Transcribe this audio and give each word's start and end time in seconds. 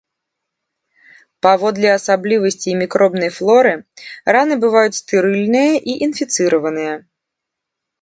Паводле 1.47 1.89
асаблівасцей 1.97 2.73
мікробнай 2.81 3.31
флоры 3.37 3.75
раны 4.37 4.53
бываюць 4.67 4.99
стэрыльныя 5.03 5.73
і 5.93 6.01
інфіцыраваныя. 6.11 6.93